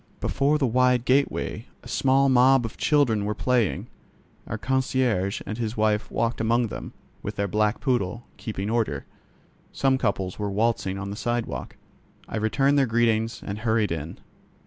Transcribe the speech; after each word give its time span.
Before 0.19 0.57
the 0.57 0.65
wide 0.65 1.05
gateway 1.05 1.67
a 1.83 1.87
small 1.87 2.27
mob 2.27 2.65
of 2.65 2.75
children 2.75 3.23
were 3.23 3.35
playing. 3.35 3.85
Our 4.47 4.57
concierge 4.57 5.41
and 5.45 5.59
his 5.59 5.77
wife 5.77 6.09
walked 6.09 6.41
among 6.41 6.69
them, 6.69 6.93
with 7.21 7.35
their 7.35 7.47
black 7.47 7.79
poodle, 7.79 8.23
keeping 8.37 8.67
order; 8.71 9.05
some 9.71 9.99
couples 9.99 10.39
were 10.39 10.49
waltzing 10.49 10.97
on 10.97 11.11
the 11.11 11.15
sidewalk. 11.15 11.75
I 12.27 12.37
returned 12.37 12.79
their 12.79 12.87
greetings 12.87 13.43
and 13.45 13.59
hurried 13.59 13.91
in. 13.91 14.17